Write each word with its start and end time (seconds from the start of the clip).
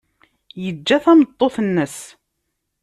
Yeǧǧa 0.63 0.97
tameṭṭut-nnes. 1.03 1.97